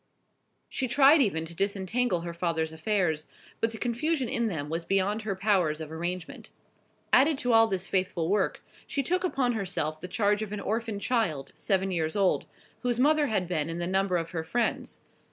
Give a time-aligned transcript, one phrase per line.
[0.67, 3.27] She tried even to disentangle her father's affairs;
[3.59, 6.49] but the confusion in them was beyond her powers of arrangement.
[7.13, 10.97] Added to all this faithful work, she took upon herself the charge of an orphan
[10.99, 12.45] child, seven years old,
[12.79, 15.01] whose mother had been in the number of her friends.